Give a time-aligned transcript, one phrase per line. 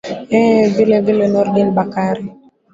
[0.39, 2.23] ee vile vile nurdin bakari